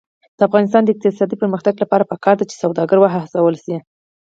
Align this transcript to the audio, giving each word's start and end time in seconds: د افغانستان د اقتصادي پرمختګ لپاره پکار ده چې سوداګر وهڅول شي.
د 0.37 0.39
افغانستان 0.47 0.81
د 0.83 0.89
اقتصادي 0.93 1.35
پرمختګ 1.41 1.73
لپاره 1.83 2.09
پکار 2.11 2.35
ده 2.37 2.45
چې 2.49 2.55
سوداګر 2.63 2.97
وهڅول 2.99 3.55
شي. 3.63 3.75